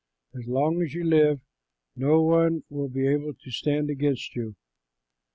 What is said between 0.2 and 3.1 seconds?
As long as you live no one will be